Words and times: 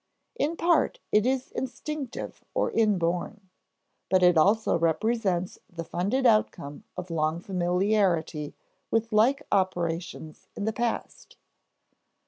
In 0.35 0.57
part 0.57 0.99
it 1.11 1.27
is 1.27 1.51
instinctive 1.51 2.43
or 2.55 2.71
inborn; 2.71 3.49
but 4.09 4.23
it 4.23 4.35
also 4.35 4.75
represents 4.75 5.59
the 5.71 5.83
funded 5.83 6.25
outcome 6.25 6.83
of 6.97 7.11
long 7.11 7.39
familiarity 7.39 8.55
with 8.89 9.11
like 9.13 9.43
operations 9.51 10.47
in 10.55 10.65
the 10.65 10.73
past. 10.73 11.37